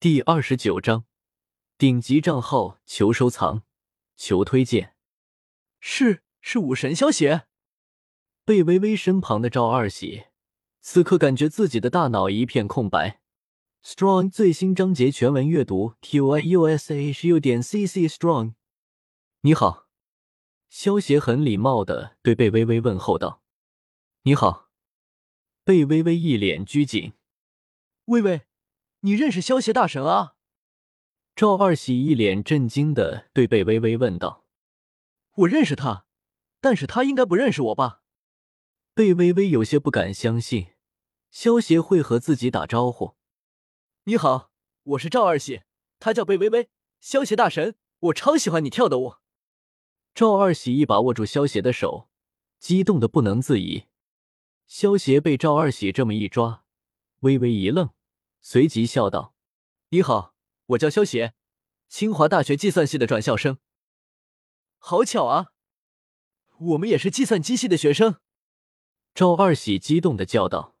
[0.00, 1.06] 第二十九章，
[1.76, 3.64] 顶级账号求收藏，
[4.16, 4.94] 求推荐。
[5.80, 7.40] 是是武神消息。
[8.44, 10.26] 贝微微身旁的赵二喜，
[10.80, 13.20] 此刻感觉自己的大脑一片空白。
[13.82, 18.54] Strong 最新章节全文阅读：t y u s h u 点 c c strong。
[19.40, 19.88] 你好，
[20.68, 23.42] 萧协很礼貌的对贝微微问候道
[24.22, 24.70] ：“你好。”
[25.64, 27.14] 贝微微一脸拘谨
[28.06, 28.42] ：“微微。”
[29.00, 30.34] 你认识萧协大神啊？
[31.36, 34.44] 赵二喜一脸震惊的对贝微微问道
[35.36, 36.06] ：“我认识他，
[36.60, 38.02] 但是他应该不认识我吧？”
[38.94, 40.72] 贝微微有些不敢相信，
[41.30, 43.14] 萧协会和自己打招呼。
[44.02, 44.50] “你好，
[44.82, 45.62] 我是赵二喜，
[46.00, 46.68] 他叫贝微微。
[47.00, 49.14] 萧协大神，我超喜欢你跳的舞。”
[50.12, 52.08] 赵二喜一把握住萧协的手，
[52.58, 53.84] 激动的不能自已。
[54.66, 56.64] 萧协被赵二喜这么一抓，
[57.20, 57.90] 微微一愣。
[58.40, 59.34] 随即笑道
[59.90, 60.34] ：“你好，
[60.66, 61.34] 我叫萧邪，
[61.88, 63.58] 清华大学计算系的转校生。
[64.78, 65.52] 好巧啊，
[66.58, 68.20] 我们也是计算机系的学生。”
[69.14, 70.76] 赵二喜激动的叫道：“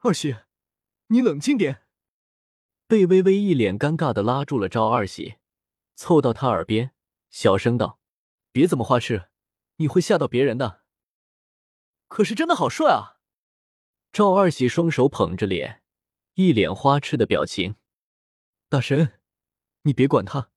[0.00, 0.36] 二喜，
[1.08, 1.84] 你冷静点。”
[2.86, 5.36] 贝微微一脸尴尬的拉住了赵二喜，
[5.94, 6.92] 凑到他耳边
[7.30, 7.98] 小声道
[8.52, 9.30] ：“别这么花痴，
[9.76, 10.84] 你会吓到别人的。”
[12.08, 13.18] 可是真的好帅啊！
[14.12, 15.82] 赵二喜双手捧着脸。
[16.36, 17.76] 一脸花痴的表情，
[18.68, 19.18] 大神，
[19.84, 20.50] 你别管他，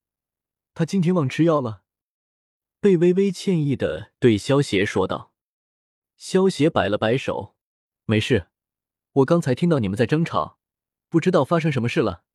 [0.74, 1.86] 他今天忘吃药了。
[2.82, 5.34] 贝微微歉意的对萧邪说道。
[6.18, 7.56] 萧邪摆了摆手，
[8.04, 8.50] 没事，
[9.14, 10.60] 我刚才听到你们在争吵，
[11.08, 12.26] 不知道发生什么事了。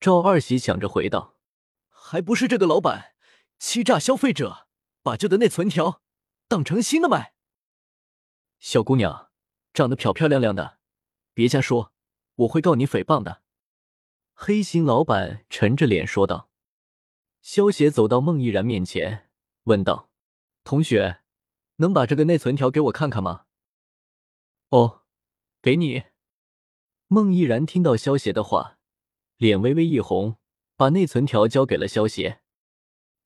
[0.00, 1.36] 赵二喜想着回道，
[1.90, 3.14] 还不是这个老板
[3.58, 4.68] 欺诈消费者，
[5.02, 6.00] 把旧的内存条
[6.48, 7.34] 当成新的卖。
[8.58, 9.30] 小姑娘，
[9.74, 10.78] 长得漂漂亮亮的，
[11.34, 11.91] 别瞎说。
[12.36, 13.42] 我会告你诽谤的，
[14.32, 16.48] 黑心老板沉着脸说道。
[17.40, 19.28] 萧协走到孟毅然面前，
[19.64, 20.10] 问道
[20.64, 21.20] ：“同学，
[21.76, 23.46] 能把这个内存条给我看看吗
[24.70, 25.02] ？”“哦，
[25.60, 26.04] 给你。”
[27.08, 28.78] 孟毅然听到萧协的话，
[29.36, 30.38] 脸微微一红，
[30.76, 32.40] 把内存条交给了萧协。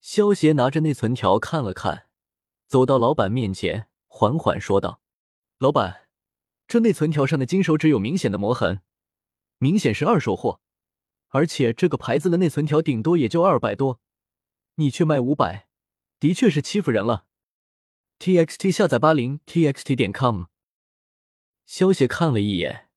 [0.00, 2.08] 萧协拿着内存条看了看，
[2.66, 5.00] 走到老板面前，缓缓说道
[5.58, 6.08] ：“老板，
[6.66, 8.82] 这内存条上的金手指有明显的磨痕。”
[9.58, 10.60] 明显是二手货，
[11.28, 14.00] 而且这个牌子的内存条顶多也就二百多，
[14.74, 15.68] 你却卖五百，
[16.20, 17.26] 的确是欺负人了。
[18.18, 20.44] T X T 下载八零 T X T 点 com。
[21.64, 22.88] 萧协看了一眼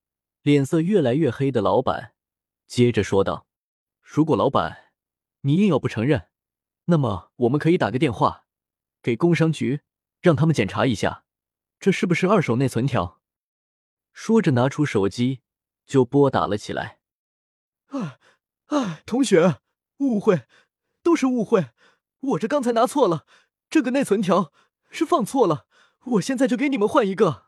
[0.41, 2.13] 脸色越来越黑的老板，
[2.67, 3.47] 接着说道
[4.01, 4.91] ：“如果老板
[5.41, 6.29] 你硬要不承认，
[6.85, 8.45] 那么我们可以打个电话
[9.01, 9.81] 给工商局，
[10.21, 11.25] 让他们检查一下，
[11.79, 13.21] 这是不是二手内存条。”
[14.13, 15.41] 说着拿出手机。
[15.89, 16.99] 就拨打了起来。
[17.87, 18.19] 哎
[18.67, 19.59] 哎，同学，
[19.97, 20.43] 误会，
[21.01, 21.71] 都是误会，
[22.19, 23.25] 我这刚才拿错了，
[23.71, 24.53] 这个内存条
[24.91, 25.65] 是放错了，
[26.11, 27.47] 我现在就给你们换一个。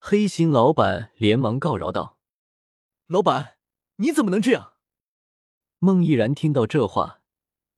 [0.00, 2.18] 黑心老板连忙告饶道
[3.06, 3.56] ：“老板，
[3.96, 4.74] 你怎么能这样？”
[5.78, 7.20] 孟毅然听到这话，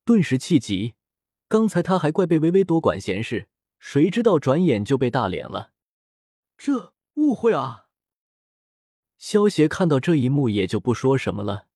[0.07, 0.95] 顿时气急。
[1.49, 3.49] 刚才他还怪贝微微多管闲事，
[3.79, 5.73] 谁知道转眼就被打脸了。
[6.57, 7.90] 这误会啊！
[9.21, 11.69] 萧协看到这一幕，也就不说什么了。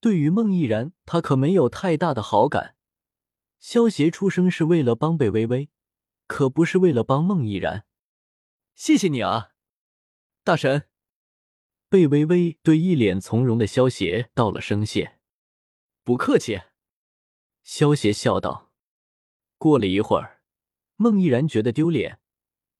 [0.00, 2.74] 对于孟毅然，他可没有太大的好感。
[3.60, 5.70] 萧协出生是为了帮贝微微，
[6.26, 7.86] 可不是为了帮孟毅然。
[8.74, 9.50] 谢谢你啊，
[10.42, 10.88] 大神。
[11.88, 15.20] 贝微微对一脸从容的萧协道了声谢。
[16.02, 16.62] 不客气。
[17.62, 18.72] 萧协笑道。
[19.56, 20.42] 过了一会儿，
[20.96, 22.18] 孟毅然觉得丢脸，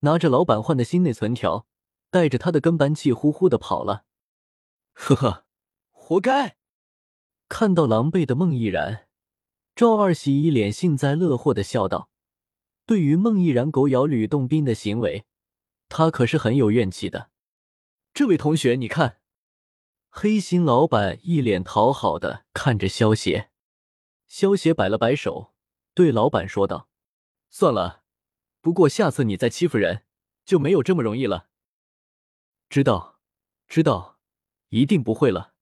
[0.01, 1.69] 拿着老板换的新内存条。
[2.13, 4.05] 带着他的跟班气呼呼的跑了，
[4.93, 5.47] 呵呵，
[5.91, 6.59] 活该！
[7.49, 9.09] 看到狼狈的孟毅然，
[9.75, 12.11] 赵二喜一脸幸灾乐祸的笑道
[12.85, 15.25] ：“对于孟毅然狗咬吕洞宾的行为，
[15.89, 17.31] 他可是很有怨气的。”
[18.13, 19.23] 这位同学，你看，
[20.11, 23.49] 黑心老板一脸讨好的看着萧协，
[24.27, 25.55] 萧协摆了摆手，
[25.95, 26.91] 对老板说道
[27.49, 28.03] ：“算了，
[28.61, 30.05] 不过下次你再欺负人，
[30.45, 31.49] 就没有这么容易了。”
[32.73, 33.21] 知道，
[33.69, 34.19] 知道，
[34.71, 35.53] 一定不会了。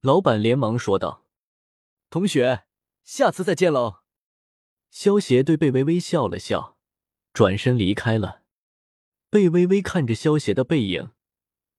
[0.00, 1.26] 老板连忙说道
[2.08, 2.64] ：“同学，
[3.02, 3.96] 下次再见喽。”
[4.88, 6.78] 萧协对贝微微笑了笑，
[7.34, 8.40] 转身离开了。
[9.28, 11.10] 贝微微看着萧协的背影，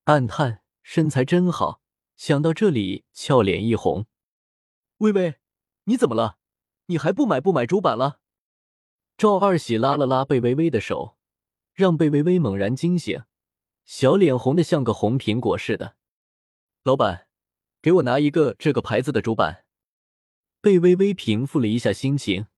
[0.04, 1.82] 暗叹：身材真好。
[2.16, 4.06] 想到这里，俏脸一红。
[4.98, 5.40] 微微，
[5.86, 6.38] 你怎么了？
[6.86, 8.20] 你还不买不买主板了？
[9.18, 11.18] 赵二喜拉了拉贝微微的手，
[11.74, 13.24] 让贝微微猛然惊醒。
[13.86, 15.96] 小脸红的像个红苹果似的，
[16.82, 17.28] 老板，
[17.80, 19.64] 给我拿一个这个牌子的主板。
[20.60, 22.48] 贝微微平复了一下心情，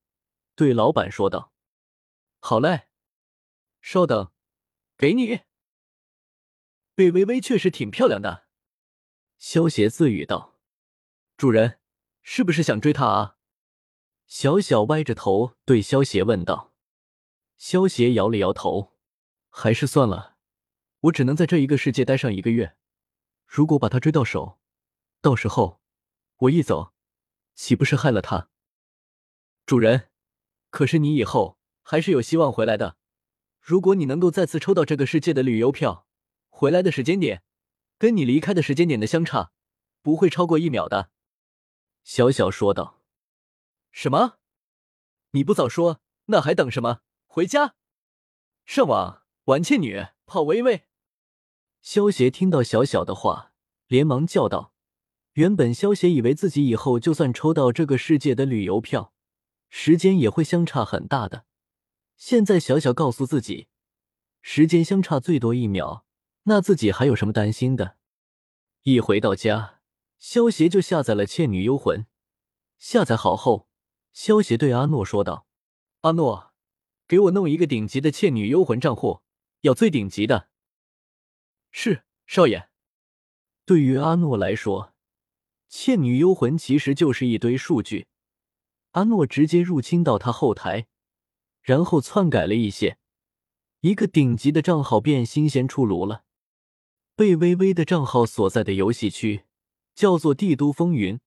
[0.55, 1.53] 对老板说道
[2.41, 2.87] ：“好嘞，
[3.79, 4.31] 稍等，
[4.97, 5.41] 给你。”
[6.95, 8.47] 贝微微确实挺漂亮的，
[9.37, 10.57] 萧协自语道
[11.37, 11.79] ：“主人，
[12.23, 13.37] 是不是想追她啊？”
[14.25, 16.73] 小小歪着头对萧协问道。
[17.55, 18.97] 萧协摇了摇头
[19.49, 20.28] ：“还是算了，
[21.01, 22.75] 我只能在这一个世界待上一个月。
[23.45, 24.59] 如果把她追到手，
[25.21, 25.81] 到时候
[26.37, 26.93] 我一走。”
[27.55, 28.49] 岂不是害了他？
[29.65, 30.09] 主人，
[30.69, 32.95] 可是你以后还是有希望回来的。
[33.59, 36.07] 如果你能够再次抽到这个世界的旅游票，
[36.47, 37.43] 回来的时间点
[37.97, 39.51] 跟你离开的时间点的相差
[40.01, 41.11] 不会超过一秒的。”
[42.05, 43.01] 小小说道。
[43.91, 44.39] “什么？
[45.31, 47.01] 你不早说，那还等什么？
[47.27, 47.75] 回家，
[48.65, 50.87] 上网玩倩女，泡微微。”
[51.81, 53.53] 萧协听到小小的话，
[53.87, 54.73] 连忙叫道。
[55.33, 59.13] 原本萧协以为自己以后就算抽到这个世界的旅游票，
[59.69, 61.45] 时间也会相差很大的。
[62.17, 63.67] 现在小小告诉自己，
[64.41, 66.03] 时间相差最多一秒，
[66.43, 67.95] 那自己还有什么担心的？
[68.83, 69.79] 一回到家，
[70.17, 72.01] 萧协就下载了《倩女幽魂》。
[72.77, 73.69] 下载好后，
[74.11, 75.47] 萧协对阿诺说道
[76.01, 76.51] ：“阿诺，
[77.07, 79.21] 给我弄一个顶级的《倩女幽魂》账户，
[79.61, 80.48] 要最顶级的。”
[81.71, 82.69] 是，少爷。
[83.65, 84.93] 对于阿诺来说。
[85.71, 88.07] 《倩女幽魂》其实就是一堆数据，
[88.93, 90.87] 阿诺直接入侵到他后台，
[91.61, 92.97] 然后篡改了一些，
[93.81, 96.23] 一个顶级的账号便新鲜出炉了。
[97.15, 99.43] 贝微微的账号所在的游戏区
[99.93, 101.17] 叫做《帝都风云》，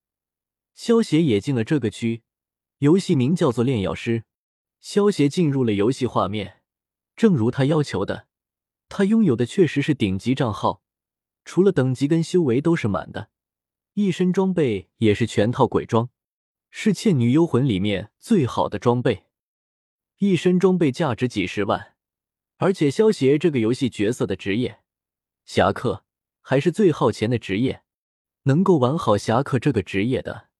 [0.75, 2.25] 萧协也进了这个区，
[2.79, 4.21] 游戏名叫做《炼药师》。
[4.81, 6.63] 萧协进入了游戏画面，
[7.15, 8.27] 正如他要求的，
[8.95, 10.83] 他拥有的确实是顶级账号，
[11.47, 13.31] 除了等级跟修为都是满的。
[13.95, 16.11] 一身装备也是全套鬼装，
[16.71, 19.25] 是《倩女幽魂》里面最好的装备。
[20.19, 21.95] 一身装备价值几十万，
[22.59, 24.83] 而且萧协这个游戏角色的职业
[25.47, 26.05] 侠客
[26.43, 27.85] 还是最耗钱的职业。
[28.43, 30.51] 能够玩好侠客这个职业的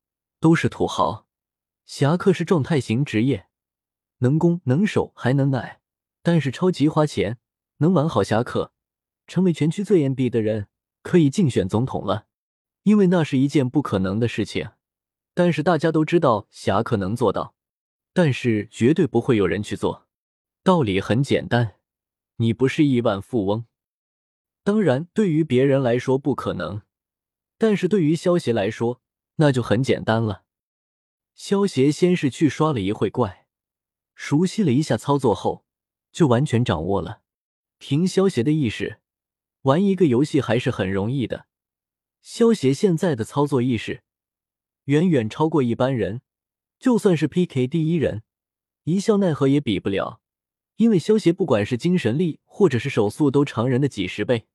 [0.41, 1.27] 都是土豪。
[1.85, 3.49] 侠客是状态型职业，
[4.21, 5.83] 能攻能守还能耐，
[6.23, 7.37] 但是超级花钱。
[7.83, 8.73] 能玩好侠客，
[9.27, 10.69] 成为全区最 M B 的人，
[11.03, 12.27] 可以竞选总统了。
[12.85, 14.71] 因为那是一件不可能的事情，
[15.35, 17.57] 但是大家都知道侠客能做到，
[18.13, 20.07] 但是绝对不会有人去做。
[20.63, 21.75] 道理很简单，
[22.37, 23.67] 你不是亿万富翁，
[24.63, 26.83] 当然对于别人来说不可能，
[27.59, 29.01] 但是对于萧协来说
[29.37, 30.45] 那就很简单了。
[31.35, 33.49] 萧协先是去刷了一会怪，
[34.15, 35.65] 熟悉了一下操作后，
[36.13, 37.22] 就完全掌握了。
[37.85, 39.01] 凭萧协的意识
[39.63, 41.49] 玩一个游戏还是很容易的。
[42.21, 44.05] 萧协现在的操作意识
[44.85, 46.21] 远远超过一般人，
[46.79, 48.23] 就算是 PK 第一人，
[48.85, 50.21] 一笑奈何也比不了。
[50.77, 54.47] 因为萧协不管是精神力或者是手速，都常人的几十倍。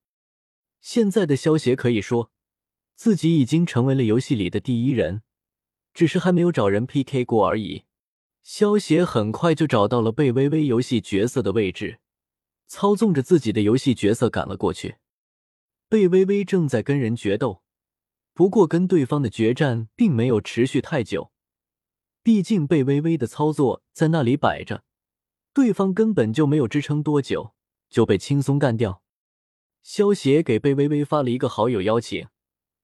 [0.79, 2.31] 现在的萧协可以说
[2.95, 5.21] 自己已经成为了游戏里的第一人，
[5.94, 7.83] 只是还没有找人 PK 过而已。
[8.41, 12.00] 萧协很快就找到了贝微微游戏角色的位置，
[12.68, 14.98] 操纵着自己的游戏角色赶了过去。
[15.90, 17.64] 贝微微正在跟人决斗，
[18.34, 21.31] 不过跟对方的决战并没有持续太久，
[22.22, 24.84] 毕竟贝微微的操作在那里摆着，
[25.53, 27.53] 对方根本就没有支撑多久
[27.89, 29.01] 就被轻松干掉。
[29.82, 32.27] 萧协给贝微微发了一个好友邀请，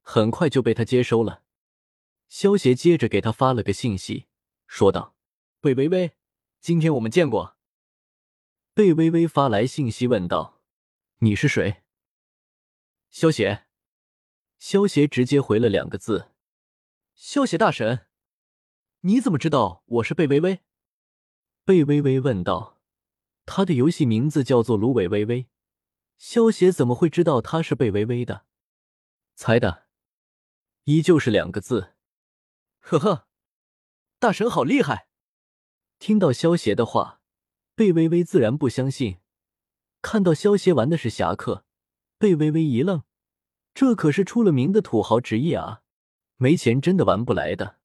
[0.01, 1.43] 很快就被他接收了。
[2.29, 4.27] 萧协接着给他发了个信息，
[4.65, 5.13] 说道
[5.60, 6.13] ：“贝微微，
[6.62, 7.52] 今天我们见过。”
[8.75, 10.60] 贝微微发来信息问道
[11.22, 11.84] ：“你是谁？”
[13.12, 13.68] 萧协，
[14.58, 16.32] 萧协直接回了两个字
[17.13, 18.08] ：“萧协大神，
[19.01, 20.62] 你怎么知道我是贝微微？”
[21.63, 22.82] 贝微微问道
[23.46, 25.48] ：“他的游戏名字叫做芦苇微微，
[26.18, 28.48] 萧协怎么会知道他是贝微微的？
[29.36, 29.86] 猜的，
[30.86, 31.94] 依旧是两个字。”
[32.82, 33.27] 呵呵，
[34.18, 35.10] 大神好厉害！
[36.00, 37.22] 听到萧协的话，
[37.75, 39.18] 贝微微自然不相信，
[40.03, 41.65] 看到萧协玩的是侠客。
[42.20, 43.01] 贝微微一愣，
[43.74, 45.82] 这可是出了名的土豪职业啊，
[46.38, 47.80] 没钱真的玩不来的。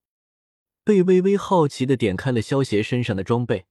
[0.85, 3.67] 贝微微好奇的点开了萧协身上的装备，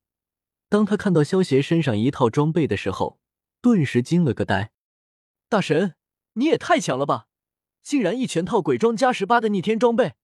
[0.70, 3.20] 当他看到萧协身上一套装备的时候，
[3.62, 4.72] 顿时惊了个呆。
[5.48, 5.94] 大神，
[6.34, 7.28] 你也太强了吧！
[7.84, 10.16] 竟然一全套鬼装加十八的逆天装备，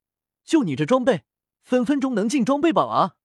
[0.44, 1.24] 就你这装备，
[1.62, 3.16] 分分钟能进装备榜啊！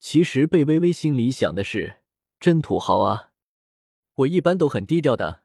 [0.00, 1.98] 其实贝微微心里想的是，
[2.40, 3.32] 真土豪啊！
[4.14, 5.42] 我一般都很低调的。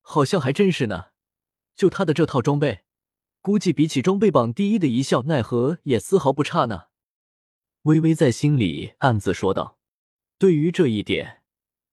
[0.00, 1.08] 好像还真是呢，
[1.74, 2.84] 就他的这套装备，
[3.42, 6.84] 估计比起装备榜第一的一笑奈何也丝毫不差呢。
[7.82, 9.78] 微微在心里暗自说道。
[10.38, 11.42] 对于这一点，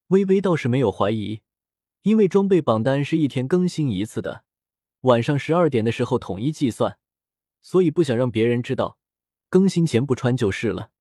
[0.07, 1.41] 微微倒是没有怀疑，
[2.03, 4.45] 因为装备榜单是一天更新一次的，
[5.01, 6.97] 晚上十二点的时候统一计算，
[7.62, 8.97] 所以不想让别人知道，
[9.50, 10.91] 更新前不穿就是了。